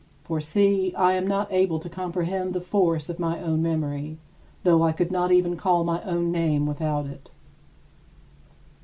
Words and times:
For 0.23 0.41
see, 0.41 0.95
I 0.95 1.13
am 1.13 1.27
not 1.27 1.51
able 1.51 1.77
to 1.77 1.87
comprehend 1.87 2.53
the 2.53 2.59
force 2.59 3.07
of 3.07 3.19
my 3.19 3.39
own 3.39 3.61
memory, 3.61 4.17
though 4.63 4.81
I 4.81 4.93
could 4.93 5.11
not 5.11 5.31
even 5.31 5.55
call 5.55 5.83
my 5.83 6.01
own 6.01 6.31
name 6.31 6.65
without 6.65 7.05
it. 7.05 7.29